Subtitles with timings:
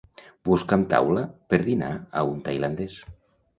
[0.47, 2.99] Busca'm taula per dinar a un tailandès.